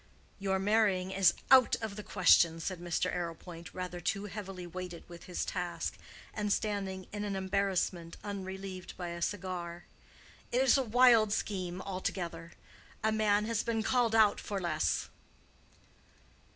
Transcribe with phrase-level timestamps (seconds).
[0.39, 3.13] "Your marrying is out of the question," said Mr.
[3.13, 5.95] Arrowpoint, rather too heavily weighted with his task,
[6.33, 9.83] and standing in an embarrassment unrelieved by a cigar.
[10.51, 12.53] "It is a wild scheme altogether.
[13.03, 15.07] A man has been called out for less."